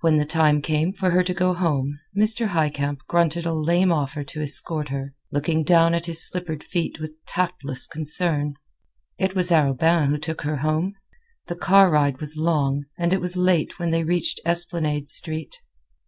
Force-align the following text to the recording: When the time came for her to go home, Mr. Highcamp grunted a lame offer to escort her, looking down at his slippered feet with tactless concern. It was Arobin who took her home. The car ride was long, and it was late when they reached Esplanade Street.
When 0.00 0.18
the 0.18 0.24
time 0.24 0.62
came 0.62 0.92
for 0.92 1.10
her 1.10 1.24
to 1.24 1.34
go 1.34 1.52
home, 1.52 1.98
Mr. 2.16 2.46
Highcamp 2.50 3.00
grunted 3.08 3.44
a 3.44 3.52
lame 3.52 3.90
offer 3.90 4.22
to 4.22 4.40
escort 4.40 4.90
her, 4.90 5.12
looking 5.32 5.64
down 5.64 5.92
at 5.92 6.06
his 6.06 6.24
slippered 6.24 6.62
feet 6.62 7.00
with 7.00 7.14
tactless 7.26 7.88
concern. 7.88 8.54
It 9.18 9.34
was 9.34 9.50
Arobin 9.50 10.10
who 10.10 10.18
took 10.18 10.42
her 10.42 10.58
home. 10.58 10.94
The 11.48 11.56
car 11.56 11.90
ride 11.90 12.20
was 12.20 12.36
long, 12.36 12.84
and 12.96 13.12
it 13.12 13.20
was 13.20 13.36
late 13.36 13.76
when 13.80 13.90
they 13.90 14.04
reached 14.04 14.38
Esplanade 14.44 15.10
Street. 15.10 15.56